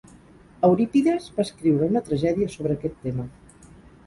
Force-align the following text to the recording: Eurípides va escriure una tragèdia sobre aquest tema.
Eurípides 0.69 1.27
va 1.35 1.45
escriure 1.49 1.91
una 1.93 2.03
tragèdia 2.09 2.49
sobre 2.55 2.79
aquest 2.79 2.99
tema. 3.05 3.29